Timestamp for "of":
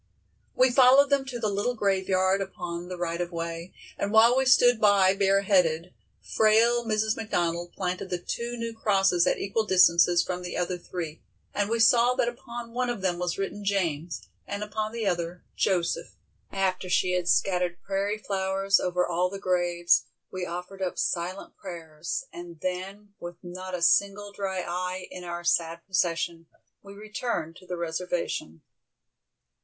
3.21-3.31, 12.89-13.01